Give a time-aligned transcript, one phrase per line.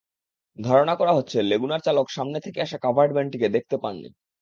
[0.59, 4.09] ধারণা করা হচ্ছে, লেগুনার চালক সামনে থেকে আসা কাভার্ড ভ্যানটিকে দেখতে পাননি।